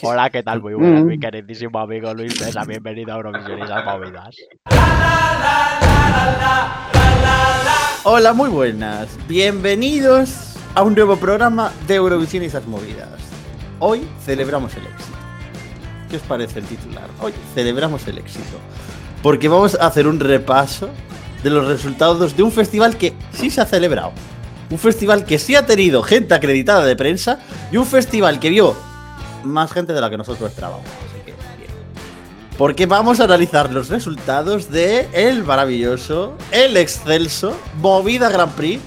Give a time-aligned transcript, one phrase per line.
[0.02, 0.62] Hola, ¿qué tal?
[0.62, 2.64] Muy buenas, mi queridísimo amigo Luis Mesa.
[2.64, 4.36] Bienvenido a Eurovisión y movidas.
[8.04, 9.08] Hola, muy buenas.
[9.28, 13.08] Bienvenidos a un nuevo programa de Eurovisión y esas movidas.
[13.78, 15.18] Hoy celebramos el éxito.
[16.08, 17.08] ¿Qué os parece el titular?
[17.20, 18.58] Hoy celebramos el éxito.
[19.22, 20.88] Porque vamos a hacer un repaso
[21.42, 24.12] de los resultados de un festival que sí se ha celebrado.
[24.70, 27.38] Un festival que sí ha tenido gente acreditada de prensa
[27.70, 28.89] y un festival que vio
[29.44, 30.86] más gente de la que nosotros esperábamos.
[30.86, 31.70] Así que, bien.
[32.56, 38.82] Porque vamos a analizar los resultados de el maravilloso, el excelso Movida Grand Prix.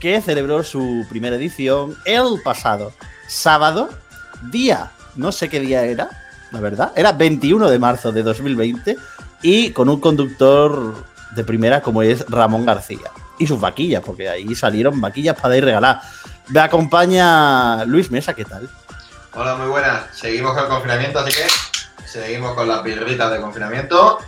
[0.00, 2.92] Que celebró su primera edición el pasado
[3.26, 3.90] sábado,
[4.50, 6.10] día, no sé qué día era,
[6.52, 8.96] la verdad, era 21 de marzo de 2020
[9.42, 10.94] y con un conductor
[11.36, 13.10] de primera como es Ramón García.
[13.38, 16.00] Y sus vaquillas, porque ahí salieron vaquillas para ir regalar.
[16.48, 18.68] Me acompaña Luis Mesa, ¿qué tal?
[19.34, 20.04] Hola, muy buenas.
[20.12, 21.46] Seguimos con el confinamiento, así que
[22.08, 24.18] seguimos con las birritas de confinamiento.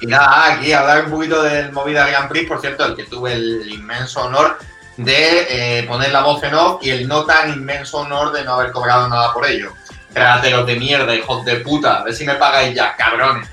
[0.00, 3.32] Y nada, aquí hablar un poquito del Movida Grand Prix, por cierto, el que tuve
[3.34, 4.58] el inmenso honor
[4.96, 8.54] de eh, poner la voz en off y el no tan inmenso honor de no
[8.54, 9.72] haber cobrado nada por ello.
[10.12, 13.48] Cráteros de mierda, hijos de puta, a ver si me pagáis ya, cabrones.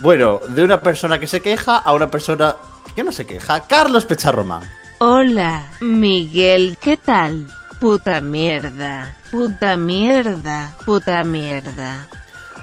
[0.00, 2.54] Bueno, de una persona que se queja a una persona
[2.94, 3.66] que no se queja.
[3.66, 4.62] Carlos Pecharromán.
[4.98, 7.48] Hola, Miguel, ¿qué tal?
[7.80, 12.06] Puta mierda, puta mierda, puta mierda.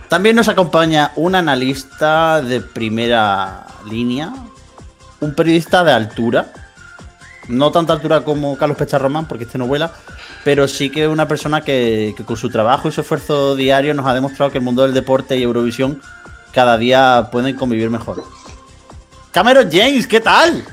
[0.08, 4.34] También nos acompaña un analista de primera línea,
[5.20, 6.54] un periodista de altura,
[7.50, 9.92] no tanta altura como Carlos Pecharromán, porque este no vuela,
[10.46, 14.06] pero sí que una persona que, que con su trabajo y su esfuerzo diario nos
[14.06, 16.02] ha demostrado que el mundo del deporte y Eurovisión
[16.56, 18.24] cada día pueden convivir mejor.
[19.32, 20.64] Cameron James, ¿qué tal?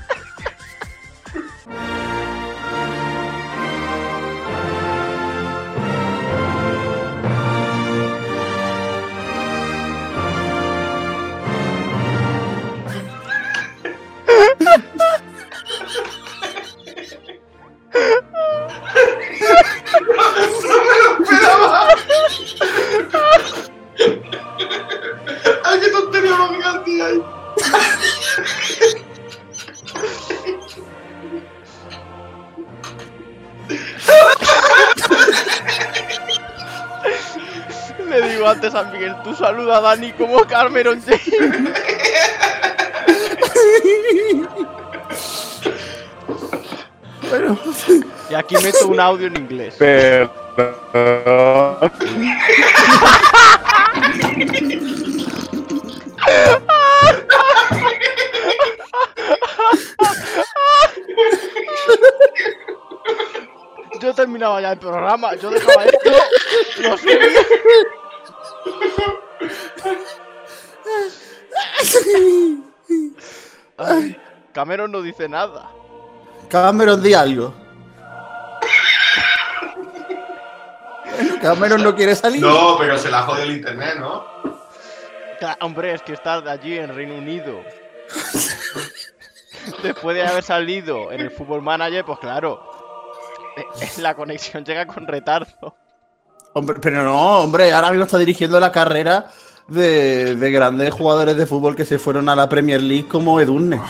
[39.13, 41.71] Miguel, tú saluda a Dani como Cameron James.
[47.29, 47.59] Bueno,
[48.31, 49.77] Y aquí meto un audio en inglés.
[64.01, 66.11] Yo terminaba ya el programa, yo dejaba esto,
[66.81, 67.17] lo subía.
[73.79, 74.17] Ay,
[74.53, 75.71] Cameron no dice nada.
[76.49, 77.55] Cameron, di algo.
[81.41, 82.41] Cameron no quiere salir.
[82.41, 84.25] No, pero se la jodió el internet, ¿no?
[85.61, 87.61] Hombre, es que estar allí en Reino Unido.
[89.83, 92.63] Después de haber salido en el Fútbol Manager, pues claro.
[93.57, 95.77] eh, La conexión llega con retardo.
[96.55, 99.31] Hombre, pero no, hombre, ahora mismo está dirigiendo la carrera
[99.69, 103.81] de, de grandes jugadores de fútbol que se fueron a la Premier League como Edurne.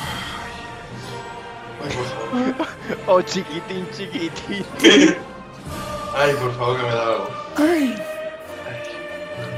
[1.82, 2.68] Ay, por favor.
[3.06, 4.64] Oh, chiquitín, chiquitín.
[6.16, 7.28] Ay, por favor, que me da algo.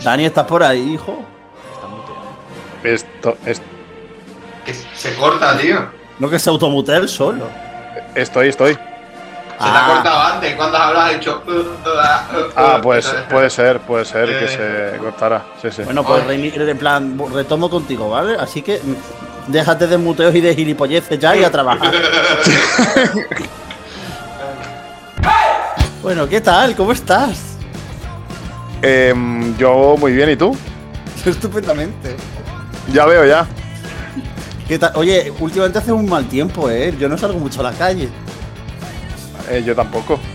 [0.03, 1.23] Dani, ¿estás por ahí, hijo?
[1.75, 2.25] Está muteado.
[2.85, 3.61] Esto, es-
[4.65, 5.87] Que se corta, tío.
[6.19, 7.49] No que se automute él solo.
[8.15, 8.79] estoy, estoy.
[9.59, 9.93] Se te ha Ah.
[9.95, 10.55] cortado antes.
[10.57, 11.43] Cuando has hablado, has dicho.
[11.47, 14.91] uh, uh, uh, Ah, pues puede ser, puede ser que Eh.
[14.93, 15.43] se cortara.
[15.63, 15.83] Sí, sí.
[15.83, 18.37] Bueno, pues reini- en plan, retomo contigo, ¿vale?
[18.39, 21.93] Así que mm, déjate de muteos y de gilipolleces ya y a trabajar.
[26.03, 26.75] bueno, ¿qué tal?
[26.77, 27.57] ¿Cómo estás?
[28.83, 30.57] Em, yo muy bien, ¿y tú?
[31.25, 32.17] Estupendamente.
[32.93, 33.47] Ya veo, ya.
[34.69, 34.93] ¿Qué tal?
[34.97, 36.95] Oye, últimamente hace un mal tiempo, ¿eh?
[36.99, 38.09] Yo no salgo mucho a la calle.
[39.49, 40.21] Eh, yo tampoco.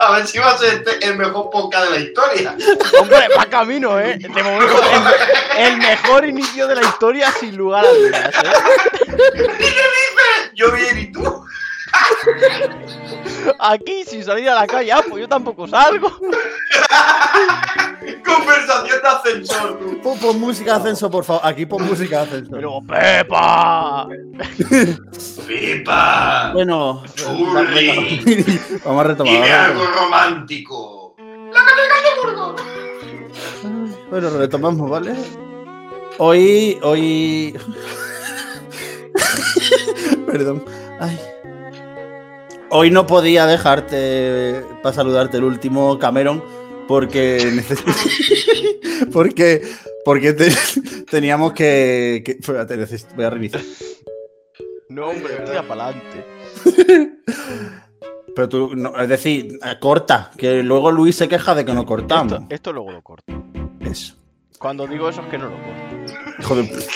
[0.00, 2.56] A ver si va a ser este el mejor podcast de la historia.
[3.00, 4.18] Hombre, va camino, ¿eh?
[4.18, 4.80] De momento,
[5.56, 8.52] el, el mejor inicio de la historia, sin lugar a dudas, ¿eh?
[10.54, 11.41] Yo bien, ¿y tú?
[13.58, 16.10] Aquí, sin salir a la calle, ah, pues yo tampoco salgo.
[18.24, 20.00] Conversación de ascensor, tú.
[20.02, 21.42] Pon, pon música de ascenso, por favor.
[21.44, 22.50] Aquí pon música de ascenso.
[22.52, 24.08] Pero, Pepa.
[25.46, 26.50] ¡Pipa!
[26.52, 28.60] Bueno, Churri.
[28.84, 29.32] vamos a retomar.
[29.32, 30.04] Dime vamos a algo retomar.
[30.04, 31.16] romántico.
[34.10, 35.14] Bueno, retomamos, ¿vale?
[36.18, 37.58] Hoy, hoy.
[40.26, 40.64] Perdón.
[41.00, 41.18] Ay.
[42.74, 46.42] Hoy no podía dejarte para saludarte el último Cameron
[46.88, 47.62] porque
[49.12, 49.62] porque
[50.04, 50.50] porque te-
[51.10, 53.62] teníamos que, que- espérate, neces- voy a reiniciar.
[54.88, 56.24] No, hombre, tira para adelante.
[58.34, 61.84] Pero tú, no, es decir, eh, corta, que luego Luis se queja de que no
[61.84, 62.32] cortamos.
[62.32, 63.32] Esto, esto luego lo corto.
[63.80, 64.14] Eso.
[64.58, 66.14] Cuando digo eso es que no lo corto.
[66.40, 66.86] Hijo de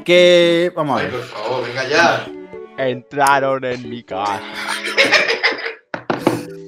[0.04, 1.16] Que vamos a Ay, ver.
[1.20, 2.26] por favor, venga ya.
[2.80, 4.40] Entraron en mi casa.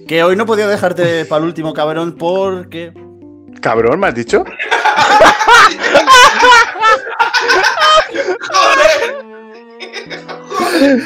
[0.06, 2.93] Que hoy no podía dejarte para el último cabrón porque
[3.62, 4.44] Cabrón, ¿me has dicho?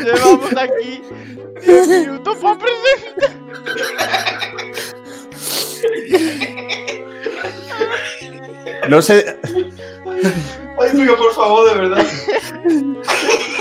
[0.02, 1.02] Llevamos aquí
[1.64, 3.30] 10 minutos para presentar.
[8.88, 9.38] no sé,
[10.78, 12.06] Ay, tío, por favor, de verdad.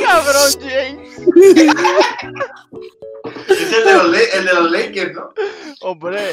[0.06, 0.51] Cabrón.
[3.47, 5.33] Es el de los, Le- el de los Lakers, ¿no?
[5.81, 6.31] Hombre.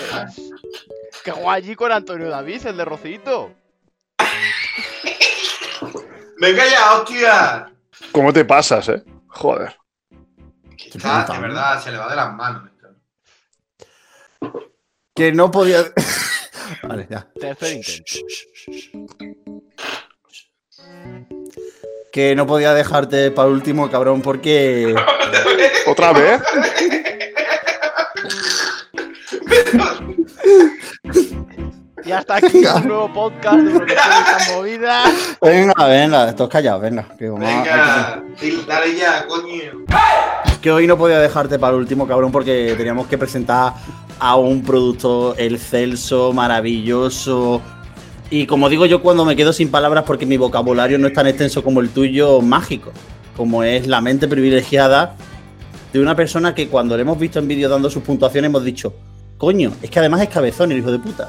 [1.25, 3.53] Que juega allí con Antonio David, el de Rocito.
[6.39, 7.73] Venga ya, hostia.
[8.13, 9.03] ¿Cómo te pasas, eh?
[9.29, 9.77] Joder.
[10.77, 12.69] Está, de verdad, se le va de las manos.
[12.69, 12.89] esto.
[15.15, 15.85] que no podía.
[16.83, 17.29] vale, ya.
[17.41, 18.13] Tercer intento.
[22.13, 24.95] Que no podía dejarte para el último cabrón porque
[25.87, 26.43] ¿Otra vez?
[32.05, 35.11] Y hasta aquí un nuevo podcast de estas movidas.
[35.41, 38.23] venga, venga, estos callados, venga, que, Venga,
[38.67, 39.85] dale ya, coño.
[40.61, 43.75] que hoy no podía dejarte para el último cabrón porque teníamos que presentar
[44.19, 47.63] a un producto el Celso maravilloso
[48.33, 51.27] y como digo yo cuando me quedo sin palabras porque mi vocabulario no es tan
[51.27, 52.91] extenso como el tuyo, mágico,
[53.37, 55.17] como es la mente privilegiada
[55.93, 58.95] de una persona que cuando le hemos visto en vídeo dando sus puntuaciones hemos dicho,
[59.37, 61.29] coño, es que además es cabezón el hijo de puta.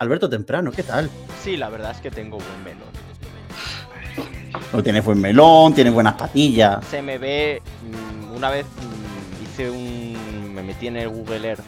[0.00, 1.08] Alberto Temprano, ¿qué tal?
[1.42, 2.88] Sí, la verdad es que tengo buen melón.
[4.72, 6.84] No tiene buen melón, tiene buenas patillas.
[6.90, 7.62] Se me ve.
[7.88, 10.52] mm, Una vez mm, hice un.
[10.52, 11.62] Me metí en el Google Earth.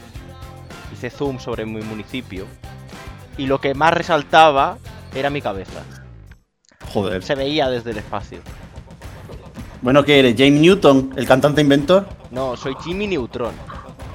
[0.93, 2.47] Hice zoom sobre mi municipio.
[3.39, 4.79] Y lo que más resaltaba
[5.15, 5.83] era mi cabeza.
[6.93, 7.23] Joder.
[7.23, 8.39] Se veía desde el espacio.
[9.83, 10.35] Bueno, ¿qué eres?
[10.37, 12.07] James Newton, el cantante inventor.
[12.31, 13.55] No, soy Jimmy Neutron.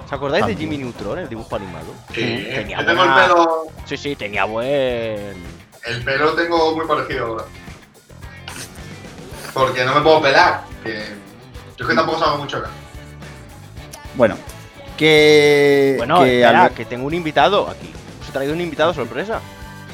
[0.06, 0.72] ¿Os acordáis de También.
[0.72, 1.94] Jimmy Neutron, el dibujo animado?
[2.14, 3.68] Sí, Tenía yo tengo el pelo.
[3.86, 5.36] Sí, sí, tenía buen.
[5.86, 7.44] El pelo tengo muy parecido ahora.
[9.54, 10.64] Porque no me puedo pelar.
[10.84, 11.04] Que...
[11.78, 12.70] Yo es que tampoco salgo mucho acá.
[14.16, 14.36] Bueno,
[14.98, 15.96] que.
[15.98, 17.92] Bueno, que espera, que tengo un invitado aquí.
[18.32, 19.40] Traído un invitado sorpresa.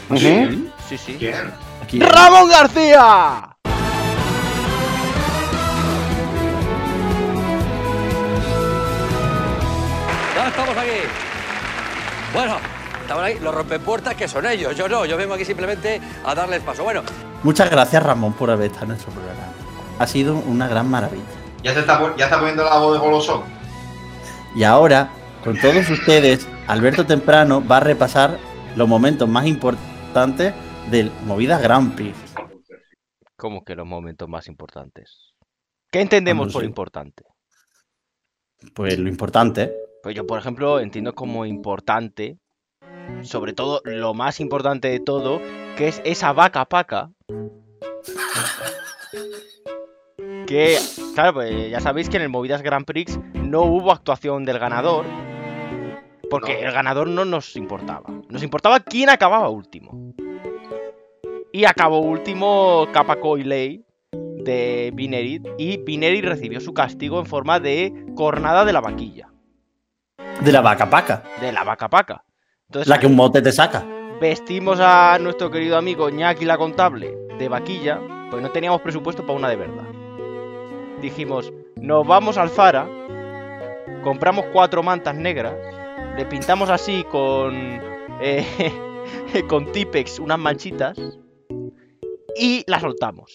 [0.09, 0.19] Ujú.
[0.19, 0.71] ¿Sí?
[0.89, 1.15] Sí, sí.
[1.17, 1.53] ¿Quién?
[2.01, 3.49] ¡Ramón García!
[10.35, 10.89] Ya estamos aquí.
[12.33, 12.57] Bueno,
[13.01, 14.75] estaban ahí los rompepuertas que son ellos.
[14.75, 16.83] Yo no, yo vengo aquí simplemente a darles paso.
[16.83, 17.03] Bueno,
[17.43, 19.39] Muchas gracias, Ramón, por haber estado en nuestro programa.
[19.99, 21.23] Ha sido una gran maravilla.
[21.63, 23.41] Ya, se está, ya está poniendo la voz de golosón.
[24.55, 25.09] Y ahora,
[25.43, 28.37] con todos ustedes, Alberto Temprano va a repasar
[28.75, 30.53] los momentos más importantes
[30.91, 32.17] del Movida Grand Prix.
[33.37, 35.33] ¿Cómo que los momentos más importantes?
[35.89, 37.23] ¿Qué entendemos por importante?
[38.73, 39.73] Pues lo importante.
[40.03, 42.37] Pues yo, por ejemplo, entiendo como importante,
[43.21, 45.39] sobre todo lo más importante de todo,
[45.77, 47.11] que es esa vaca paca.
[50.45, 50.77] Que,
[51.15, 55.05] claro, pues ya sabéis que en el Movidas Grand Prix no hubo actuación del ganador.
[56.29, 56.67] Porque No.
[56.67, 58.09] el ganador no nos importaba.
[58.29, 60.13] Nos importaba quién acababa último.
[61.51, 65.47] Y acabó último Capaco y Ley de Binerit.
[65.57, 69.29] Y Binerit recibió su castigo en forma de cornada de la vaquilla.
[70.41, 71.23] De la vaca paca.
[71.41, 72.23] De la vaca paca.
[72.67, 73.85] Entonces, La que un mote te saca.
[74.19, 79.37] vestimos a nuestro querido amigo Ñaki la contable de vaquilla, pues no teníamos presupuesto para
[79.39, 79.85] una de verdad.
[81.01, 82.87] Dijimos, nos vamos al Zara,
[84.03, 85.53] compramos cuatro mantas negras,
[86.17, 87.53] le pintamos así con
[88.21, 88.45] eh,
[89.49, 90.97] con Tipex unas manchitas
[92.39, 93.31] y la soltamos.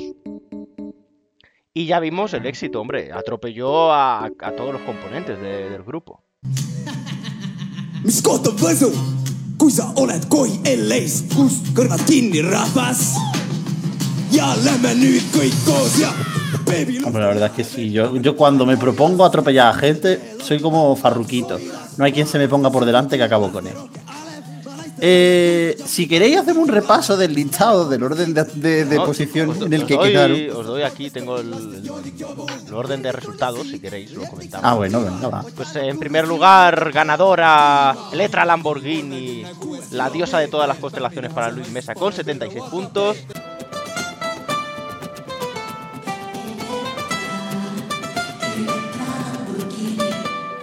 [1.74, 3.10] Y ya vimos el éxito, hombre.
[3.12, 6.22] Atropelló a, a todos los componentes de- del grupo.
[11.34, 13.14] kus kõrvad kinni rahvas.
[14.64, 16.00] lähme nüüd kõik koos.
[17.04, 17.90] Hombre, la verdad es que sí.
[17.92, 21.58] Yo, yo cuando me propongo atropellar a gente, soy como farruquito.
[21.96, 23.74] No hay quien se me ponga por delante que acabo con él.
[25.04, 29.04] Eh, si queréis, hacemos un repaso del listado, del orden de, de- de ¿no?
[29.04, 30.38] posición Os en el os que doy- quedaron.
[30.56, 31.90] Os doy aquí, tengo el, el-
[32.68, 34.64] el orden de resultados, si queréis, lo comentamos.
[34.64, 35.44] Ah, bueno, venga, va.
[35.56, 39.42] Pues eh, en primer lugar, ganadora Letra Lamborghini,
[39.90, 43.16] la diosa de todas las constelaciones para Luis Mesa con 76 puntos.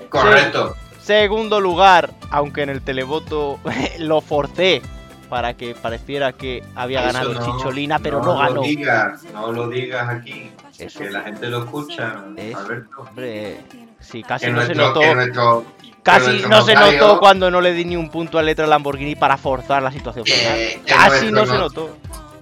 [0.10, 0.76] Correcto.
[1.14, 3.58] Segundo lugar, aunque en el televoto
[3.98, 4.84] lo forcé
[5.28, 8.62] para que pareciera que había Eso ganado no- Chicholina, pero no, Lo ganó.
[8.62, 10.52] digas, no lo digas aquí.
[10.78, 11.00] Eso.
[11.00, 12.14] Que la gente lo escucha.
[12.56, 13.02] Alberto.
[13.02, 13.60] Hombre,
[14.00, 15.00] sí, casi Que no se notó.
[15.00, 18.44] que nuestro, que Casi no se notó cuando no le di ni un punto a
[18.44, 21.98] Letra Lamborghini para forzar la situación Que- que Casi no se no- notó.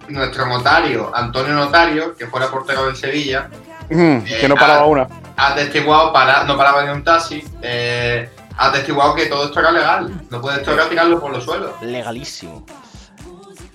[0.10, 3.48] Nuestro notario, Antonio Notario, que fuera portero del Sevilla,
[3.90, 5.08] Mm, que no paraba una.
[5.38, 10.22] ha atestiguado, para, no paraba ni un taxi, eh, atestiguado que todo esto era legal.
[10.30, 11.72] No puede esto era tirarlo por los suelos.
[11.82, 12.66] Legalísimo.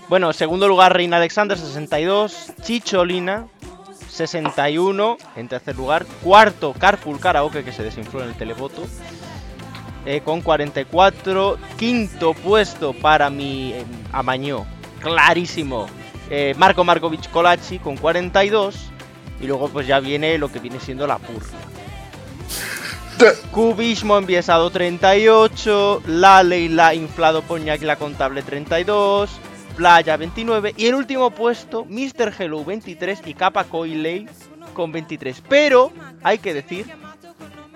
[0.08, 2.52] Bueno, segundo lugar, Reina Alexander, 62.
[2.62, 3.46] Chicholina,
[4.10, 5.16] 61.
[5.36, 8.82] En tercer lugar, cuarto, Carpool Karaoke, que se desinfló en el televoto.
[10.04, 11.58] eh, con 44.
[11.78, 14.66] Quinto puesto para mi eh, Amañó.
[15.00, 15.86] Clarísimo.
[16.28, 18.90] eh, Marco Markovic Colachi con 42.
[19.40, 21.58] Y luego pues ya viene lo que viene siendo la purria.
[23.50, 29.30] Cubismo enviesado 38, La Leila inflado por Ñaki la contable 32,
[29.76, 32.32] Playa 29 y el último puesto Mr.
[32.38, 34.26] Hello 23 y Kappa Coiley
[34.74, 35.42] con 23.
[35.48, 35.92] Pero
[36.22, 36.86] hay que decir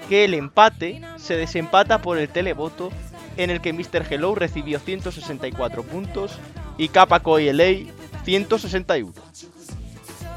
[0.08, 2.90] que el empate se desempata por el televoto
[3.36, 4.04] en el que Mr.
[4.08, 6.32] Hello recibió 164 puntos
[6.78, 7.90] y Kappa Coiley
[8.24, 9.12] 161.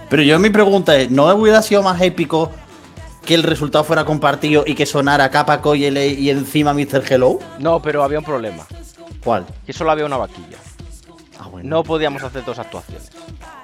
[0.09, 2.51] Pero yo mi pregunta es, ¿no hubiera sido más épico
[3.25, 7.03] que el resultado fuera compartido y que sonara Capa Coyele y encima Mr.
[7.09, 7.39] Hello?
[7.59, 8.65] No, pero había un problema,
[9.23, 9.45] ¿Cuál?
[9.65, 10.57] que solo había una vaquilla.
[11.39, 11.69] Ah, bueno.
[11.69, 13.09] No podíamos hacer dos actuaciones.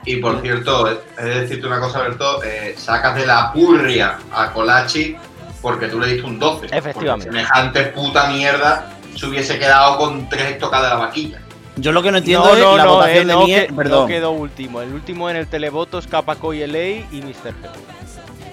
[0.05, 4.51] Y por cierto, he de decirte una cosa, Alberto, eh, sacas de la purria a
[4.53, 5.15] Colachi
[5.61, 6.67] porque tú le diste un 12.
[6.71, 7.31] Efectivamente.
[7.31, 11.41] Semejante puta mierda se hubiese quedado con tres tocadas de la vaquilla.
[11.77, 13.73] Yo lo que no entiendo No, es no, la no, votación eh, de no, que-
[13.75, 14.01] Perdón.
[14.03, 14.81] no quedó último.
[14.81, 17.53] El último en el televoto es Kappa Coiley y Mr.
[17.61, 17.71] Hello.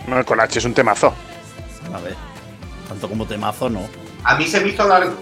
[0.06, 1.14] No, el Colache es un temazo.
[1.92, 2.16] A ver,
[2.88, 3.88] tanto como temazo no.
[4.25, 5.14] A mí se me hizo largo.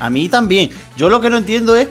[0.00, 0.70] A mí también.
[0.96, 1.88] Yo lo que no entiendo es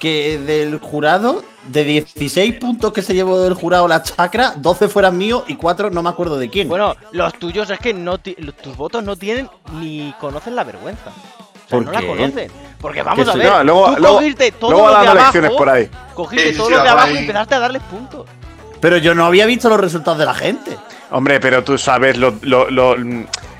[0.00, 5.16] que del jurado, de 16 puntos que se llevó del jurado la chacra, 12 fueran
[5.16, 6.68] míos y 4 no me acuerdo de quién.
[6.68, 11.10] Bueno, los tuyos es que no tus votos no tienen ni conocen la vergüenza.
[11.10, 12.50] O sea, ¿Por no la conocen.
[12.80, 15.68] Porque vamos a ver, no, luego- tú luego- cogiste luego los de abajo, lecciones por
[15.68, 15.90] ahí.
[16.14, 18.26] cogiste Sí, sí, los de abajo y empezaste a darles puntos.
[18.80, 20.76] Pero yo no había visto los resultados de la gente.
[21.10, 22.96] Hombre, pero tú sabes, lo, lo- lo,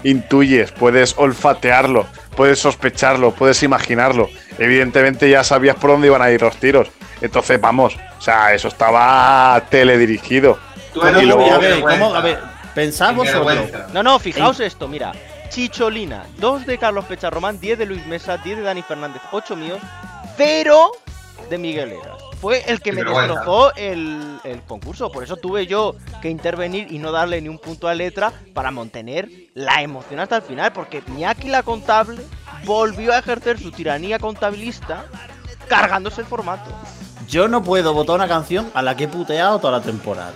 [0.04, 4.28] intuyes, puedes olfatearlo, puedes sospecharlo, puedes imaginarlo.
[4.58, 6.88] Evidentemente ya sabías por dónde iban a ir los tiros.
[7.20, 10.58] Entonces, vamos, o sea, eso estaba teledirigido.
[10.94, 11.80] Tú Y luego- a ver.
[11.80, 12.14] ¿cómo?
[12.14, 12.38] A ver.
[12.74, 13.86] Vergüenza.
[13.92, 15.12] No, no, fijaos esto, mira.
[15.48, 19.80] Chicholina, 2 de Carlos Pecharromán, 10 de Luis Mesa, 10 de Dani Fernández, 8 míos,
[20.36, 20.92] 0
[21.48, 22.22] de Miguel Eras.
[22.40, 25.10] Fue el que me destrozó el, el concurso.
[25.10, 28.70] Por eso tuve yo que intervenir y no darle ni un punto a letra para
[28.70, 30.72] mantener la emoción hasta el final.
[30.72, 32.22] Porque Miyaki la contable
[32.64, 35.04] volvió a ejercer su tiranía contabilista
[35.68, 36.70] cargándose el formato.
[37.28, 40.32] Yo no puedo votar una canción a la que he puteado toda la temporada.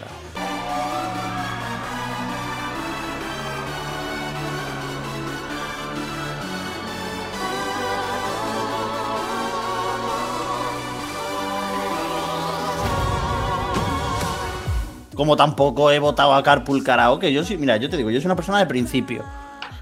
[15.15, 17.33] Como tampoco he votado a Carpool Karaoke.
[17.33, 19.23] Yo sí, mira, yo te digo, yo soy una persona de principio.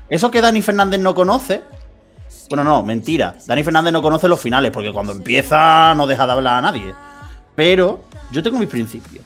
[0.09, 1.63] Eso que Dani Fernández no conoce.
[2.49, 3.37] Bueno, no, mentira.
[3.47, 6.95] Dani Fernández no conoce los finales, porque cuando empieza no deja de hablar a nadie.
[7.55, 9.25] Pero yo tengo mis principios.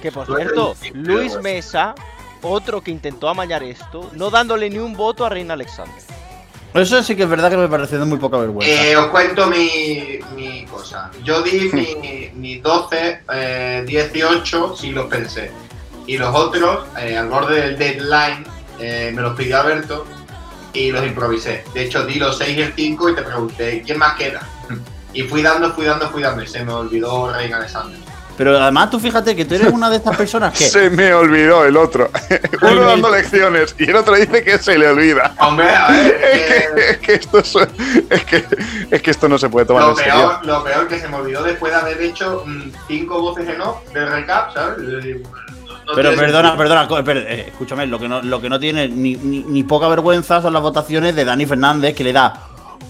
[0.00, 1.38] Que por cierto, Luis.
[1.42, 1.94] Mesa,
[2.42, 5.94] otro que intentó amañar esto, no dándole ni un voto a Reina Alexander.
[6.74, 8.68] Eso sí que es verdad que me parece de muy poca vergüenza.
[8.68, 11.08] Eh, os cuento mi, mi cosa.
[11.22, 15.52] Yo di mi, mi 12, eh, 18, sí los pensé.
[16.06, 18.44] Y los otros, eh, al borde del deadline,
[18.80, 20.04] eh, me los pidió Alberto
[20.72, 21.62] y los improvisé.
[21.72, 24.40] De hecho, di los 6 y el 5 y te pregunté, ¿quién más queda?
[25.12, 28.00] Y fui dando, fui dando, fui dando y se me olvidó Reina Alexander.
[28.36, 30.64] Pero además tú fíjate que tú eres una de estas personas que...
[30.64, 32.10] Se me olvidó el otro.
[32.62, 35.34] Uno dando lecciones y el otro dice que se le olvida.
[35.38, 37.54] Hombre, a ver, Es que, eh, es que esto es,
[38.10, 38.44] es que,
[38.90, 40.14] es que esto no se puede tomar lo, en serio.
[40.14, 43.60] peor, lo peor que se me olvidó después de haber hecho mm, cinco voces en
[43.60, 44.78] off de recap, ¿sabes?
[44.78, 44.88] No-
[45.86, 49.44] no Pero perdona, perdona, eh, escúchame, lo que no, lo que no tiene ni, ni-
[49.44, 52.34] ni poca vergüenza son las votaciones de Dani Fernández, que le da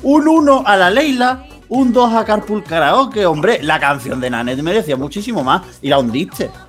[0.02, 1.44] un 1 a la Leila,
[1.74, 3.26] un 2 a Carpool Karaoke.
[3.26, 6.50] Hombre, la canción de Nanet merecía muchísimo más y la hundiste.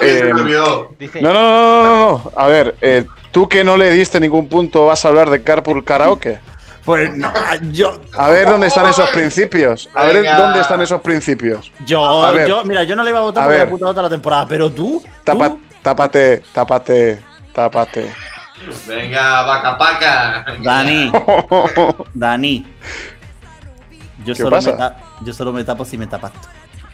[0.00, 2.32] Eh, no, no, no, no.
[2.36, 5.84] A ver, eh, tú que no le diste ningún punto, ¿vas a hablar de Carpool
[5.84, 6.38] Karaoke?
[6.88, 7.30] Pues no,
[7.70, 9.90] yo, A ver dónde están esos principios.
[9.92, 10.38] A ver Venga.
[10.38, 11.70] dónde están esos principios.
[11.84, 12.48] yo, A ver.
[12.48, 14.46] yo, mira, yo no le iba a votar A por la puta otra la temporada,
[14.48, 18.10] pero tú, Tapa- tú, tápate, tápate, tápate.
[18.86, 20.46] Venga, vaca paca.
[20.62, 21.12] Dani,
[22.14, 22.74] Dani.
[24.24, 24.70] Yo ¿Qué solo, pasa?
[24.72, 26.48] me ta- yo solo me tapo si me tapas tú.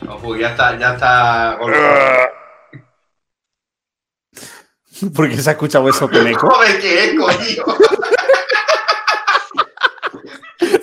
[0.07, 1.57] No, pues ya está, ya está.
[5.15, 6.51] Porque se ha escuchado eso con eco.
[6.51, 7.65] Joder, qué eco, tío.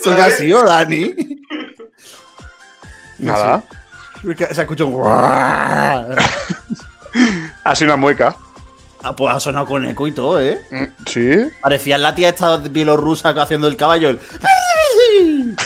[0.02, 1.14] Eso ha sido, Dani.
[3.20, 3.64] Nada.
[4.52, 6.16] Se ha escuchado un.
[7.64, 8.36] Ha sido una mueca.
[9.04, 10.62] Ah, Pues ha sonado con eco y todo, ¿eh?
[10.70, 11.32] Mm, Sí.
[11.62, 14.10] Parecía la tía esta bielorrusa haciendo el caballo.
[14.10, 14.20] el-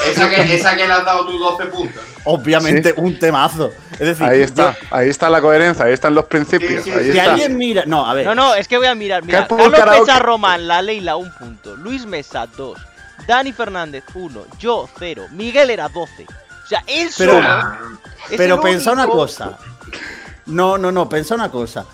[0.10, 2.02] Esa que, esa que le has dado tus 12 puntos.
[2.24, 3.72] Obviamente un temazo.
[3.94, 4.76] Es decir, Ahí está.
[4.90, 5.86] Ahí está la coherencia.
[5.86, 6.84] Ahí están los principios.
[6.84, 7.32] Sí, sí, Ahí si está.
[7.34, 7.84] alguien mira.
[7.86, 8.26] No, a ver.
[8.26, 9.24] no, no, es que voy a mirar.
[9.24, 10.00] Mira, Carlos.
[10.00, 11.76] Pesa Román, La Leila, un punto.
[11.76, 12.80] Luis Mesa, dos.
[13.28, 14.44] Dani Fernández, uno.
[14.60, 15.26] Yo, cero.
[15.32, 16.24] Miguel era 12.
[16.24, 17.48] O sea, él Pero- solo.
[17.48, 17.80] Ah,
[18.36, 19.58] Pero el pensa una cosa.
[20.48, 21.86] No, no, no, pensa una cosa.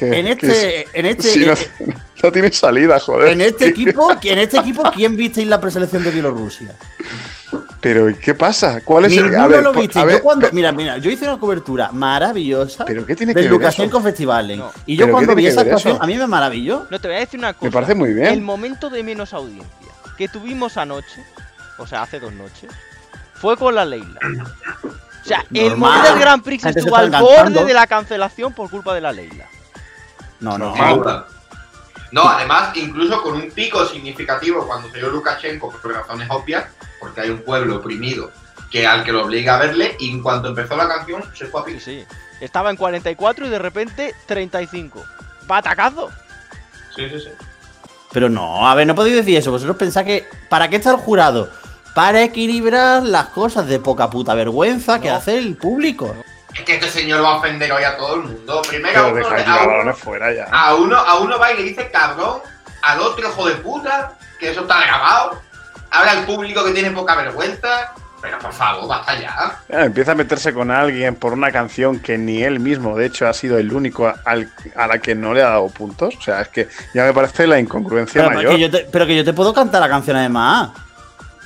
[0.00, 3.32] En este, en es- este, sí, no, en- no tiene salida, joder.
[3.32, 6.74] en este equipo, en este equipo, ¿quién visteis la preselección de Bielorrusia?
[7.82, 8.80] Pero ¿y ¿qué pasa?
[8.82, 9.24] ¿Cuál es el.?
[9.24, 9.98] Ninguno A ver, lo viste.
[9.98, 13.98] a Yo mira, mira, yo hice una cobertura maravillosa ¿Pero qué tiene que ver Lukashenko
[13.98, 14.04] eso?
[14.04, 14.56] Festival.
[14.56, 14.72] No.
[14.86, 16.86] Y yo ¿Pero qué cuando vi esa actuación, a mí me maravilló.
[16.90, 17.64] No, te voy a decir una cosa.
[17.66, 18.26] Me parece muy bien.
[18.28, 19.66] El momento de menos audiencia
[20.20, 21.24] que tuvimos anoche,
[21.78, 22.70] o sea, hace dos noches,
[23.32, 24.20] fue con la Leila.
[24.84, 28.68] O sea, el momento del Grand Prix se estuvo al borde de la cancelación por
[28.68, 29.46] culpa de la Leila.
[30.40, 30.74] No, no.
[30.74, 31.26] duda.
[32.12, 36.66] No, además, incluso con un pico significativo cuando salió Lukashenko por razones obvias,
[37.00, 38.30] porque hay un pueblo oprimido
[38.70, 41.62] que al que lo obliga a verle, y en cuanto empezó la canción, se fue
[41.62, 41.80] a pico.
[41.80, 42.04] sí.
[42.42, 45.02] Estaba en 44 y de repente 35.
[45.46, 46.10] ¡Batacazo!
[46.94, 47.30] Sí, sí, sí.
[48.12, 49.50] Pero no, a ver, no podéis decir eso.
[49.50, 50.28] Vosotros pensáis que.
[50.48, 51.50] ¿Para qué está el jurado?
[51.94, 56.14] Para equilibrar las cosas de poca puta vergüenza que hace el público.
[56.54, 58.62] Es que este señor va a ofender hoy a todo el mundo.
[58.68, 60.44] Primero a uno, a uno- fuera ya.
[60.50, 62.40] a uno, a uno va y le dice cabrón,
[62.82, 65.40] al otro hijo de puta, que eso está grabado.
[65.90, 67.92] Habla al público que tiene poca vergüenza.
[68.22, 69.58] Pero por favor, basta ya.
[69.68, 73.26] Ya, Empieza a meterse con alguien por una canción que ni él mismo, de hecho,
[73.26, 76.14] ha sido el único a- al- a la que no le ha dado puntos.
[76.16, 78.52] O sea, es que ya me parece la incongruencia Pero, mayor.
[78.54, 80.70] que yo te, pero que yo te puedo cantar la canción además.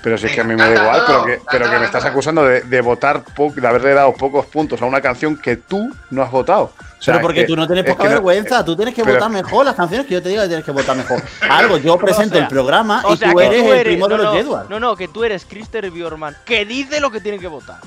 [0.05, 2.05] Pero si es que a mí me da igual, pero que, pero que me estás
[2.05, 5.88] acusando de, de votar, po- de haberle dado pocos puntos a una canción que tú
[6.11, 6.73] no has votado.
[6.99, 9.03] O sea, pero porque que- tú no tienes es poca no- vergüenza, tú tienes que
[9.03, 11.23] pero- votar mejor las canciones que yo te digo que tienes que votar mejor.
[11.51, 14.17] Algo, yo presento sea, el programa O y sea, tú eres tú el primo no,
[14.17, 14.69] de los no, Jedward.
[14.69, 17.79] no, no, que tú eres Christer Bjorman, que dice lo que tienen que votar.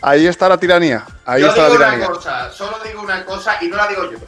[0.00, 1.04] Ahí está la tiranía.
[1.26, 2.06] Ahí yo está la digo una tiranía.
[2.08, 4.18] cosa, solo digo una cosa y no la digo yo.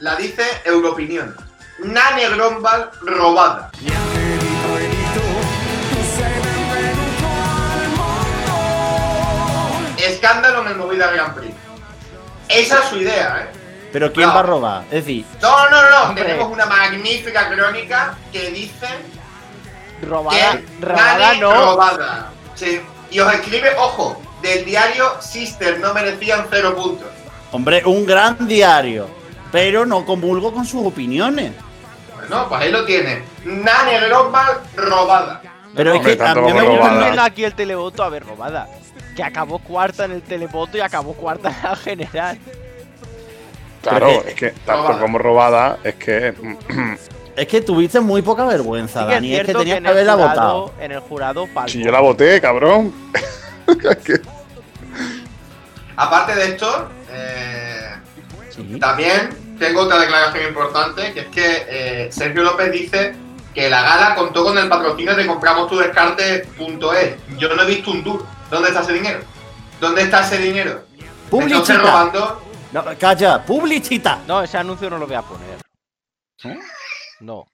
[0.00, 1.34] La dice Europinión.
[1.82, 3.70] Nane Grombal robada.
[10.06, 11.54] Escándalo en el Movida Grand Prix.
[12.48, 13.56] Esa es su idea, ¿eh?
[13.92, 14.34] Pero ¿quién No.
[14.34, 14.82] va a robar?
[14.84, 16.02] Es decir, No, no, no.
[16.08, 16.24] Hombre.
[16.24, 18.86] Tenemos una magnífica crónica que dice
[20.02, 21.52] Robada, que robada no.
[21.54, 22.32] robada.
[22.54, 22.80] Sí.
[23.10, 27.08] Y os escribe, ojo, del diario Sister no merecían cero puntos.
[27.52, 29.08] hombre, un gran diario.
[29.52, 31.52] Pero no comulgo con sus opiniones.
[32.16, 33.22] Bueno, pues ahí lo tiene.
[33.44, 35.40] Nani Grombal robada.
[35.76, 37.24] Pero es que a mí me gusta.
[37.24, 38.66] Aquí el televoto, a ver, robada.
[39.16, 42.38] Que acabó cuarta en el televoto y acabó cuarta en la general.
[43.82, 45.00] Claro, que- es que tanto robada.
[45.00, 46.34] como robada, es que.
[47.36, 49.34] Es que tuviste muy poca vergüenza, Sí que es Dani.
[49.34, 50.72] Es que tenías en que haberla jurado- votado.
[50.80, 51.72] En el jurado faltó.
[51.72, 52.94] si yo la voté, cabrón.
[55.96, 57.90] Aparte de esto, eh,
[58.50, 58.78] Sí.
[58.80, 63.14] también tengo otra declaración importante, que es que eh, Sergio López dice
[63.52, 67.14] que la gala contó con el patrocinio de compramos-tu-descarte.es.
[67.38, 68.24] Yo no he visto un tour.
[68.50, 69.20] ¿Dónde está ese dinero?
[69.80, 70.84] ¿Dónde está ese dinero?
[70.92, 71.78] ¿Me está usted Publicita.
[71.78, 72.42] robando?
[72.72, 74.20] No, calla, publicita.
[74.26, 75.58] No, ese anuncio no lo voy a poner.
[77.20, 77.46] No.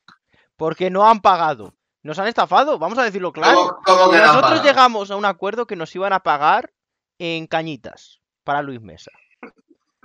[0.56, 1.74] Porque no han pagado.
[2.02, 3.78] Nos han estafado, vamos a decirlo claro.
[3.84, 6.72] ¿Cómo, que Nosotros llegamos a un acuerdo que nos iban a pagar
[7.18, 9.10] en cañitas para Luis Mesa.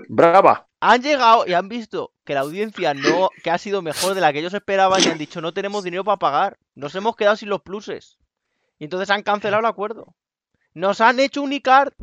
[0.09, 0.67] Brava.
[0.81, 4.33] Han llegado y han visto que la audiencia no, que ha sido mejor de la
[4.33, 6.57] que ellos esperaban y han dicho no tenemos dinero para pagar.
[6.75, 8.17] Nos hemos quedado sin los pluses.
[8.77, 10.13] Y entonces han cancelado el acuerdo.
[10.75, 11.93] Nos han hecho un ICAR.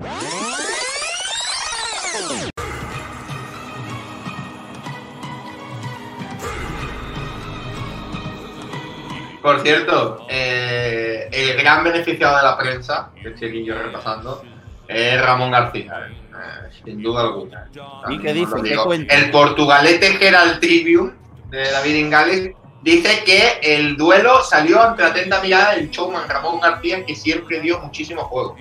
[9.43, 14.45] Por cierto, eh, el gran beneficiado de la prensa, que estoy aquí yo repasando,
[14.87, 16.09] es Ramón García.
[16.11, 17.69] eh, sin duda alguna.
[18.09, 18.55] ¿Y qué dice?
[18.63, 19.15] ¿Qué cuenta?
[19.15, 21.13] El portugalete Herald Tribune
[21.51, 22.51] de David Ingales
[22.83, 27.61] dice que el duelo salió ante la atenta mirada del showman Ramón García, que siempre
[27.61, 28.57] dio muchísimo juego.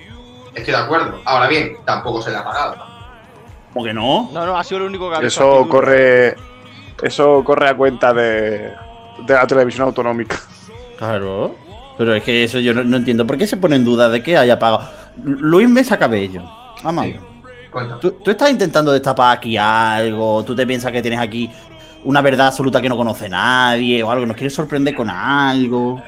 [0.54, 1.20] Estoy de acuerdo.
[1.24, 2.76] Ahora bien, tampoco se le ha pagado.
[3.72, 4.30] ¿Cómo que no?
[4.32, 6.36] No, no, ha sido lo único que ha visto Eso corre.
[7.02, 8.72] Eso corre a cuenta de,
[9.26, 10.38] de la televisión autonómica.
[10.98, 11.56] Claro.
[11.98, 13.26] Pero es que eso yo no, no entiendo.
[13.26, 14.88] ¿Por qué se pone en duda de que haya pagado?
[15.24, 16.42] Luis Mesa Cabello.
[16.82, 17.06] Vamos.
[17.70, 18.00] Cuéntame.
[18.00, 20.44] ¿Tú, tú estás intentando destapar aquí algo.
[20.44, 21.50] Tú te piensas que tienes aquí
[22.04, 24.26] una verdad absoluta que no conoce nadie o algo.
[24.26, 26.02] ¿Nos quieres sorprender con algo?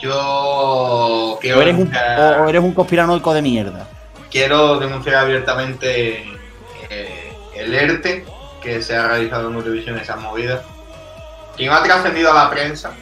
[0.00, 3.88] Yo quiero ¿O eres un, denunciar- o- eres un conspiranoico de mierda?
[4.30, 6.22] quiero denunciar abiertamente
[6.90, 8.26] eh, el ERTE
[8.60, 10.60] que se ha realizado en Eurovisión esas movidas,
[11.56, 12.92] que no ha trascendido a la prensa,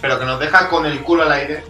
[0.00, 1.62] pero que nos deja con el culo al aire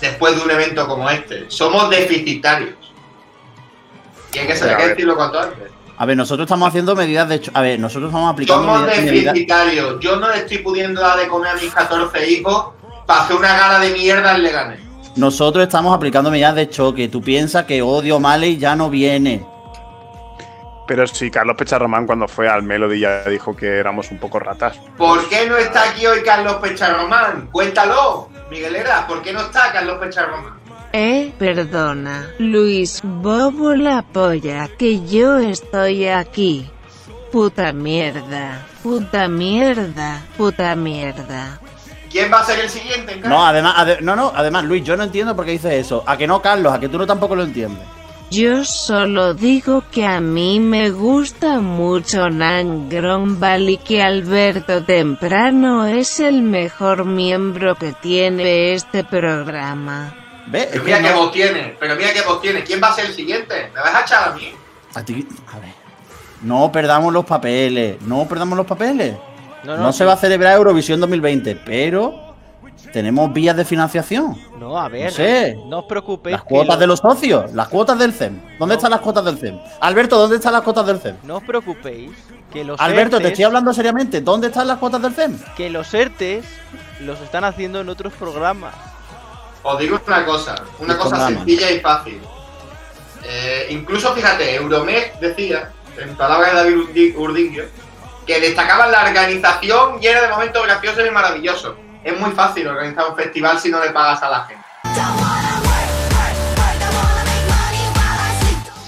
[0.00, 1.44] después de un evento como este.
[1.50, 2.76] Somos deficitarios.
[4.32, 4.88] Y hay que, ver.
[4.90, 5.70] decirlo cuanto antes.
[5.98, 7.50] A ver, nosotros estamos haciendo medidas de hecho.
[7.54, 9.98] A ver, nosotros estamos aplicando Somos deficitarios.
[9.98, 12.68] Yo no le estoy pudiendo dar de comer a mis 14 hijos
[13.04, 14.80] para hacer una gala de mierda en Leganés.
[15.16, 17.08] Nosotros estamos aplicando medidas de choque.
[17.08, 19.44] Tú piensas que Odio Malley ya no viene.
[20.86, 24.78] Pero sí, Carlos Pecharromán cuando fue al Melody ya dijo que éramos un poco ratas.
[24.96, 27.48] ¿Por qué no está aquí hoy Carlos Pecharromán?
[27.50, 30.57] Cuéntalo, Miguelera, ¿por qué no está Carlos Pecharromán?
[31.00, 36.68] Eh, perdona, Luis Bobo la polla, que yo estoy aquí.
[37.30, 41.60] Puta mierda, puta mierda, puta mierda.
[42.10, 43.12] ¿Quién va a ser el siguiente?
[43.12, 46.02] en No, además, ade- no, no, además, Luis, yo no entiendo por qué dices eso.
[46.04, 47.86] A que no, Carlos, a que tú no tampoco lo entiendes.
[48.32, 56.18] Yo solo digo que a mí me gusta mucho Nangrón y que Alberto Temprano es
[56.18, 60.12] el mejor miembro que tiene este programa.
[60.50, 60.64] ¿Ves?
[60.64, 62.64] Es Pero que mira qué no- voz tiene, pero mira qué voz tiene.
[62.64, 63.70] ¿Quién va a ser el siguiente?
[63.74, 64.52] ¿Me vas a echar a mí?
[64.94, 65.74] a ti- a ver.
[66.42, 68.00] No perdamos los papeles.
[68.02, 69.14] No perdamos los papeles.
[69.64, 72.34] No, No, no, se va a celebrar Eurovisión 2020, pero
[72.92, 74.36] tenemos vías de financiación.
[74.58, 75.06] No, a ver.
[75.06, 75.58] No sé.
[75.66, 76.32] No os preocupéis.
[76.32, 78.40] Las que cuotas lo- de los socios, las cuotas del CEM.
[78.58, 78.78] ¿Dónde No.
[78.78, 79.58] están las cuotas del CEM?
[79.80, 81.16] Alberto, ¿dónde están las cuotas del CEM?
[81.24, 82.12] No os preocupéis.
[82.52, 84.20] Que los Alberto, te ERTES estoy hablando seriamente.
[84.22, 85.38] ¿Dónde están las cuotas del CEM?
[85.56, 86.44] Que los ERTES
[87.00, 88.74] los están haciendo en otros programas.
[89.62, 92.20] Os digo una cosa, una cosa sencilla y fácil.
[93.24, 97.64] Eh, incluso, fíjate, Euromed decía, en palabras de David Urdi- Urdinguio,
[98.26, 101.74] que destacaban la organización llena de momentos graciosos y maravillosos.
[102.04, 104.64] Es muy fácil organizar un festival si no le pagas a la gente.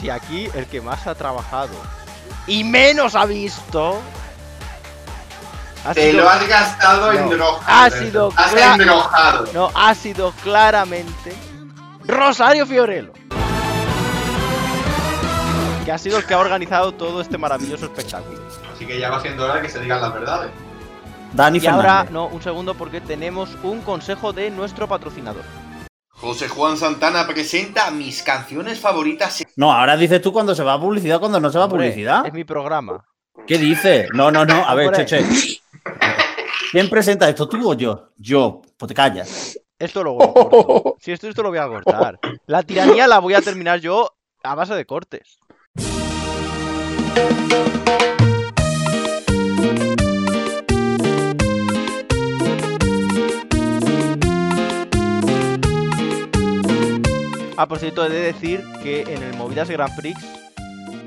[0.01, 1.75] Si aquí el que más ha trabajado
[2.47, 4.01] y menos ha visto.
[5.85, 7.37] Ha Te sido- lo has gastado en No.
[7.37, 7.63] drogas.
[7.67, 8.05] Alberto.
[8.05, 9.45] sido Has cla- endrogado.
[9.55, 11.33] No, ha sido claramente
[12.07, 13.13] Rosario Fiorello.
[15.85, 18.39] Que ha sido el que ha organizado todo este maravilloso espectáculo.
[18.75, 20.51] Así que ya va siendo hora de que se digan las verdades.
[21.33, 25.43] Dani Y ahora, no, un segundo porque tenemos un consejo de nuestro patrocinador.
[26.11, 29.43] José Juan Santana presenta mis canciones favoritas.
[29.57, 32.27] No, ahora dices tú cuando se va a publicidad, cuando no se va a publicidad.
[32.27, 33.03] Es mi programa.
[33.47, 34.09] ¿Qué dices?
[34.13, 34.67] No, no, no.
[34.69, 35.07] A ver, Hombre.
[35.07, 35.61] che, che.
[36.73, 37.49] ¿Quién presenta esto?
[37.49, 38.11] ¿Tú o yo?
[38.17, 38.63] Yo.
[38.77, 39.59] Pues te callas.
[39.79, 40.97] Esto lo corto.
[41.01, 42.19] Si esto, esto lo voy a cortar.
[42.47, 45.39] La tiranía la voy a terminar yo a base de cortes.
[57.57, 60.19] Ah, por cierto, he de decir que en el Movidas Grand Prix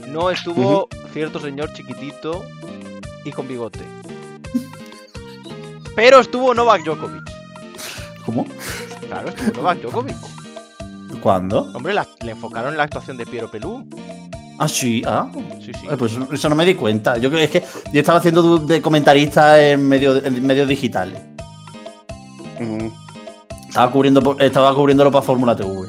[0.10, 2.46] no estuvo cierto señor chiquitito
[3.26, 3.80] y con bigote.
[5.96, 7.24] Pero estuvo Novak Djokovic.
[8.26, 8.46] ¿Cómo?
[9.08, 10.16] Claro, estuvo Novak Djokovic.
[11.22, 11.72] ¿Cuándo?
[11.74, 13.88] Hombre, la- le enfocaron en la actuación de Piero Pelú.
[14.60, 15.30] Ah, sí, ah.
[15.60, 15.88] Sí, sí.
[15.90, 17.18] Eh, Pues eso no me di cuenta.
[17.18, 21.20] Yo creo que es que yo estaba haciendo de comentarista en, medio, en medios digitales.
[22.60, 22.88] Mm.
[23.68, 25.88] Estaba, cubriendo, estaba cubriéndolo para Fórmula TV.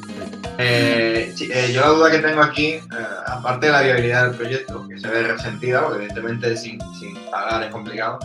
[0.57, 2.81] Eh, eh, yo la duda que tengo aquí, eh,
[3.27, 7.63] aparte de la viabilidad del proyecto, que se ve resentida, porque evidentemente sin, sin pagar
[7.63, 8.19] es complicado,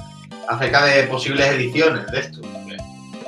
[0.51, 2.41] acerca de posibles ediciones de esto.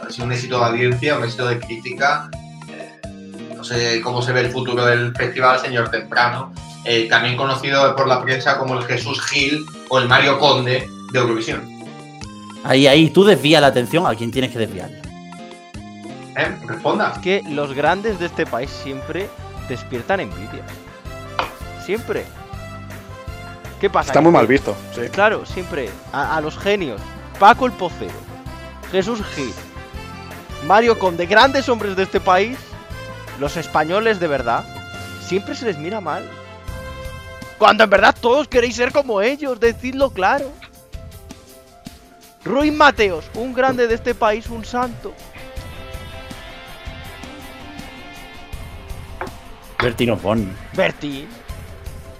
[0.04, 2.28] Ha sido un éxito de audiencia, un éxito de crítica.
[2.68, 3.00] eh,
[3.56, 6.52] no sé cómo se ve el futuro del festival, señor Temprano,
[6.84, 11.18] eh, también conocido por la prensa como el Jesús Gil o el Mario Conde de
[11.18, 11.70] Eurovisión.
[12.64, 14.98] Ahí, ahí, tú desvías la atención a quien tienes que desviarla.
[16.36, 16.56] ¿Eh?
[16.66, 17.12] Responda.
[17.14, 19.28] Es que los grandes de este país siempre
[19.68, 20.64] despiertan envidia.
[21.84, 22.24] Siempre.
[23.82, 24.12] ¿Qué pasa?
[24.12, 24.76] Está muy mal visto.
[24.94, 25.00] Sí.
[25.10, 25.90] Claro, siempre.
[26.12, 27.00] A, a los genios.
[27.40, 28.12] Paco el Pocero.
[28.92, 29.52] Jesús Gil.
[30.68, 31.26] Mario Conde.
[31.26, 32.56] Grandes hombres de este país.
[33.40, 34.64] Los españoles de verdad.
[35.20, 36.24] Siempre se les mira mal.
[37.58, 39.58] Cuando en verdad todos queréis ser como ellos.
[39.58, 40.52] Decidlo claro.
[42.44, 43.24] Ruiz Mateos.
[43.34, 44.48] Un grande de este país.
[44.48, 45.12] Un santo.
[49.82, 50.52] Bertino Boni.
[50.72, 51.26] Bertín.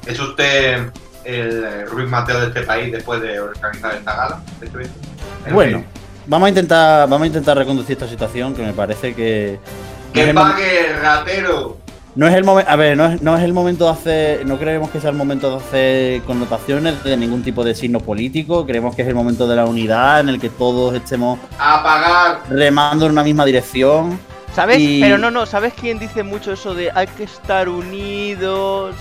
[0.04, 0.90] ¿Es usted
[1.24, 4.40] el eh, Ruiz Mateo de este país después de organizar esta gala?
[4.60, 5.86] de este Bueno, fin.
[6.26, 9.58] vamos a intentar, vamos a intentar reconducir esta situación que me parece que.
[9.64, 11.78] no ¡Que el pague, ratero!
[12.14, 14.58] No es el momento, a ver, no es, no es el momento de hacer, no
[14.58, 18.94] creemos que sea el momento de hacer connotaciones de ningún tipo de signo político, creemos
[18.94, 22.40] que es el momento de la unidad en el que todos estemos ¡A pagar!
[22.50, 24.20] remando en una misma dirección.
[24.54, 24.78] ¿Sabes?
[24.80, 28.94] Y- Pero no, no, ¿sabes quién dice mucho eso de hay que estar unidos?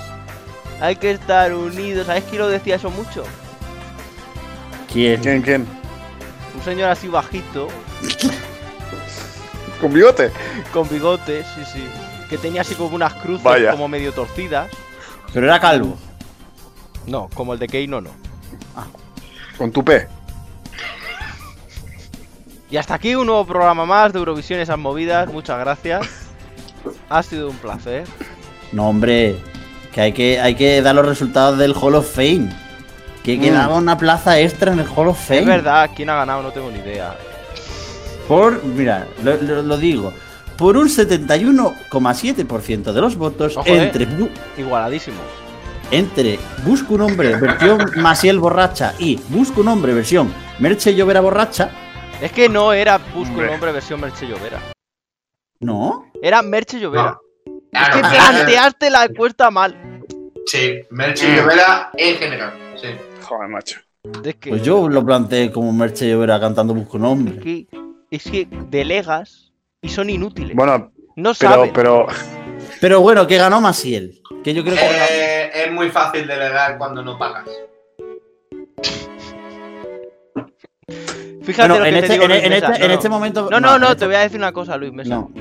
[0.81, 2.07] Hay que estar unidos.
[2.07, 3.23] ¿Sabes quién lo decía eso mucho?
[4.91, 5.21] ¿Quién?
[5.21, 5.67] ¿Quién, quién?
[6.55, 7.69] Un señor así bajito,
[9.79, 10.31] ¿Con bigote?
[10.73, 11.83] con bigotes, sí, sí.
[12.29, 13.71] Que tenía así como unas cruces Vaya.
[13.71, 14.69] como medio torcidas.
[15.33, 15.97] Pero era calvo.
[17.07, 18.11] No, como el de Keino no.
[19.57, 20.07] ¿Con tu P?
[22.69, 25.31] Y hasta aquí un nuevo programa más de Eurovisión esas movidas.
[25.31, 26.07] Muchas gracias.
[27.09, 28.05] Ha sido un placer.
[28.71, 29.37] No, hombre,
[29.93, 32.49] que hay que, hay que dar los resultados del Hall of Fame.
[33.23, 33.41] Que Mm.
[33.41, 35.41] quedaba una plaza extra en el Hall of Fame.
[35.41, 37.15] Es verdad, quién ha ganado no tengo ni idea.
[38.27, 40.12] Por, mira, lo, lo- lo digo,
[40.58, 43.84] por un 71,7% de los votos Ojo, eh.
[43.84, 44.08] entre,
[44.58, 45.17] Igualadísimo.
[45.91, 51.69] entre Busco un hombre versión Masiel borracha y Busco un hombre versión Merche Llovera borracha.
[52.21, 53.54] Es que no era Busco un Hombre.
[53.54, 54.60] hombre versión Merche Llovera.
[55.60, 56.06] No.
[56.21, 57.12] Era Merche Llovera.
[57.12, 57.19] No.
[57.71, 59.75] Es que Claro, planteaste la encuesta mal.
[60.45, 62.53] Sí, Merchi y Llovera en general.
[62.75, 62.88] Sí.
[63.21, 63.79] Joder, macho.
[64.23, 67.67] Es que, Pues yo lo planteé como Merche Llovera cantando Busco un es que,
[68.10, 70.55] es que delegas y son inútiles.
[70.55, 71.71] Bueno, no pero, saben.
[71.73, 72.07] pero.
[72.81, 74.21] Pero bueno, que ganó Masiel.
[74.43, 74.81] Que yo creo que.
[74.81, 77.47] Eh, es muy fácil delegar cuando no pagas.
[81.43, 82.67] Fíjate Bueno, lo que en te este, digo, en, Luis en Mesa.
[82.67, 83.49] este, No, en este momento.
[83.51, 85.10] No, no, no, te este- voy a decir una cosa, Luis Mesa.
[85.15, 85.31] No.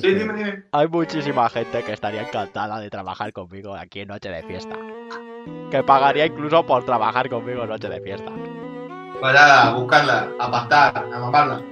[0.00, 0.64] Sí, dime, dime.
[0.72, 4.76] Hay muchísima gente que estaría encantada de trabajar conmigo aquí en Noche de Fiesta.
[5.70, 8.30] Que pagaría incluso por trabajar conmigo en Noche de Fiesta.
[9.20, 11.62] Pues nada, a buscarla, a pastar, a mamarla.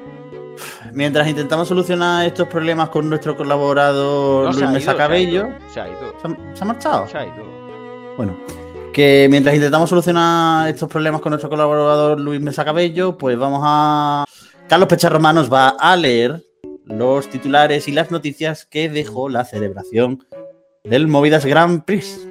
[0.92, 5.46] Mientras intentamos solucionar estos problemas con nuestro colaborador No, Luis Mesa ido, se ha Cabello.
[5.48, 6.14] ido, Se ha ido.
[6.22, 7.08] ¿Se ha, se ha marchado?
[7.08, 7.44] Se ha ido.
[8.16, 8.36] Bueno,
[8.92, 14.24] que mientras intentamos solucionar estos problemas con nuestro colaborador Luis Mesa Cabello, pues vamos a.
[14.68, 16.40] Carlos Pecharromá nos va a leer
[16.84, 20.26] los titulares y las noticias que dejó la celebración
[20.84, 22.28] del Movidas Grand Prix.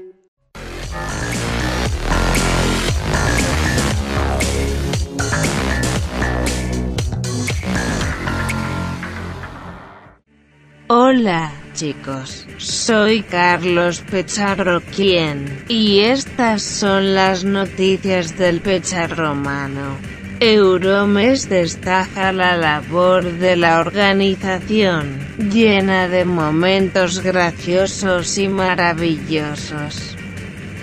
[10.87, 12.45] Hola, chicos.
[12.57, 20.12] Soy Carlos Pecharroquien y estas son las noticias del Pecharromano.
[20.43, 30.17] Euromes destaca la labor de la organización, llena de momentos graciosos y maravillosos.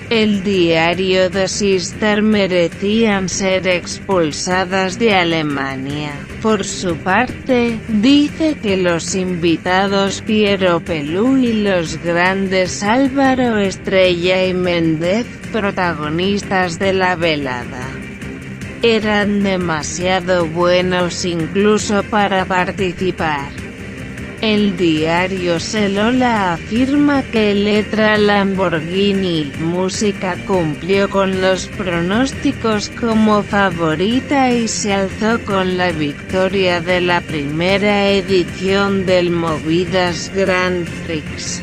[0.09, 6.13] El diario de Sister merecían ser expulsadas de Alemania.
[6.41, 14.55] Por su parte, dice que los invitados Piero Pelú y los grandes Álvaro Estrella y
[14.55, 17.87] Méndez, protagonistas de la velada,
[18.83, 23.51] eran demasiado buenos incluso para participar.
[24.41, 34.67] El diario Celola afirma que Letra Lamborghini Música cumplió con los pronósticos como favorita y
[34.67, 41.63] se alzó con la victoria de la primera edición del Movidas Grand Prix.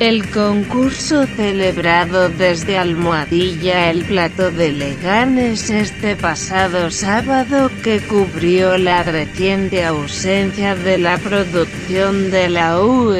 [0.00, 9.02] El concurso celebrado desde Almohadilla el Plato de Leganes este pasado sábado que cubrió la
[9.02, 13.16] reciente ausencia de la producción de la UR.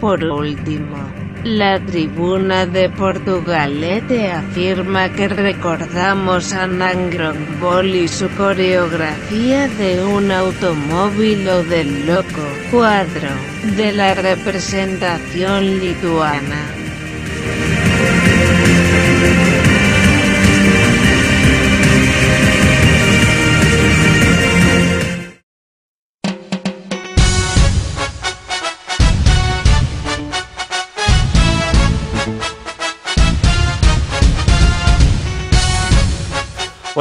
[0.00, 0.96] Por último,
[1.44, 10.30] la tribuna de Portugalete afirma que recordamos a Nangrong Ball y su coreografía de un
[10.30, 13.30] automóvil o del loco cuadro
[13.76, 16.81] de la representación lituana.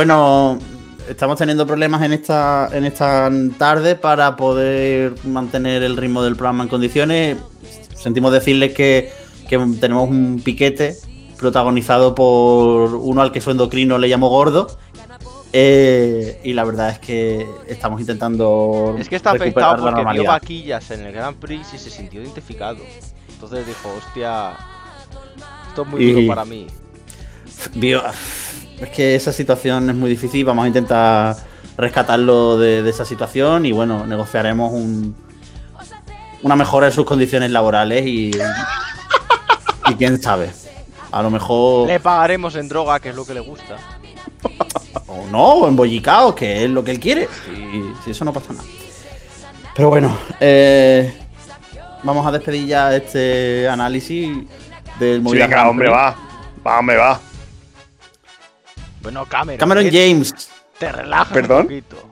[0.02, 0.58] Bueno,
[1.08, 6.64] estamos teniendo problemas en esta, en esta tarde para poder mantener el ritmo del programa
[6.64, 7.38] en condiciones.
[7.94, 9.12] Sentimos decirles que,
[9.48, 10.96] que tenemos un piquete
[11.38, 14.76] protagonizado por uno al que su endocrino le llamó gordo.
[15.54, 18.96] Eh, y la verdad es que estamos intentando.
[18.98, 22.80] Es que está afectado porque vio vaquillas en el Grand Prix y se sintió identificado.
[23.34, 24.54] Entonces dijo, hostia,
[25.68, 26.66] esto es muy Y- duro para mí.
[27.76, 28.02] Vio-
[28.82, 30.44] Es que esa situación es muy difícil.
[30.44, 31.36] Vamos a intentar
[31.78, 35.16] rescatarlo de, de esa situación y bueno, negociaremos un,
[36.42, 38.32] una mejora en sus condiciones laborales y,
[39.88, 40.52] y quién sabe.
[41.12, 41.88] A lo mejor.
[41.88, 43.78] Le pagaremos en droga, que es lo que le gusta.
[45.08, 47.28] O no, o embollicado, que es lo que él quiere.
[47.54, 48.64] Y si eso no pasa nada.
[49.76, 51.14] Pero bueno, eh,
[52.04, 54.30] vamos a despedir ya este análisis
[55.00, 56.16] del Sí, venga, Grand hombre, va.
[56.66, 57.20] Va, hombre, va.
[59.02, 59.58] Bueno, Cameron.
[59.60, 59.92] Cameron ¿eh?
[59.92, 60.34] James.
[60.78, 61.58] Te relajas ¿Perdón?
[61.62, 62.08] un poquito.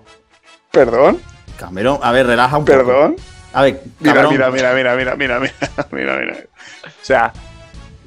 [0.72, 1.20] Perdón,
[1.58, 2.78] Cameron, a ver, relaja un poco.
[2.78, 3.16] perdón.
[3.54, 4.34] A ver, Mira, cabrón.
[4.34, 5.54] mira, mira, mira, mira, mira, mira,
[5.92, 6.38] mira, mira.
[6.86, 7.34] O sea,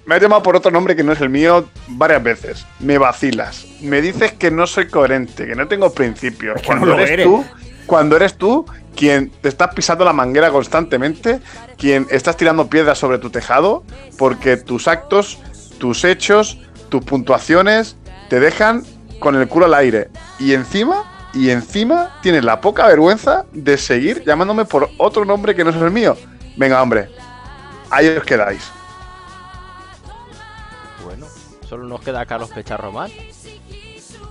[0.06, 2.66] me has llamado por otro nombre que no es el mío varias veces.
[2.78, 3.66] Me vacilas.
[3.80, 6.56] Me dices que no soy coherente, que no tengo principios.
[6.56, 7.26] Es que cuando no lo eres eres.
[7.26, 7.44] tú,
[7.86, 8.64] cuando eres tú
[8.94, 11.40] quien te estás pisando la manguera constantemente,
[11.76, 13.82] quien estás tirando piedras sobre tu tejado,
[14.18, 15.38] porque tus actos,
[15.78, 17.96] tus hechos, tus puntuaciones
[18.32, 18.82] te dejan
[19.18, 20.08] con el culo al aire.
[20.38, 25.62] Y encima, y encima tienes la poca vergüenza de seguir llamándome por otro nombre que
[25.62, 26.16] no es el mío.
[26.56, 27.10] Venga, hombre,
[27.90, 28.70] ahí os quedáis.
[31.04, 31.26] Bueno,
[31.68, 33.10] solo nos queda Carlos Pecharromán.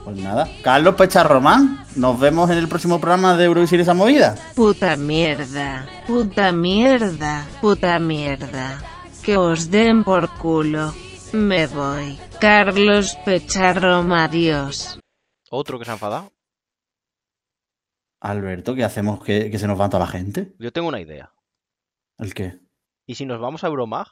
[0.03, 0.49] Pues nada.
[0.63, 4.33] Carlos Pecharromán, nos vemos en el próximo programa de Eurovisión y esa movida.
[4.55, 8.79] Puta mierda, puta mierda, puta mierda.
[9.21, 10.91] Que os den por culo.
[11.33, 12.19] Me voy.
[12.41, 14.99] Carlos Pecharro Marios.
[15.51, 16.33] Otro que se ha enfadado.
[18.19, 19.23] Alberto, ¿qué hacemos?
[19.23, 20.55] ¿Que, que se nos va toda la gente?
[20.57, 21.35] Yo tengo una idea.
[22.17, 22.59] ¿El qué?
[23.05, 24.07] ¿Y si nos vamos a Euromag?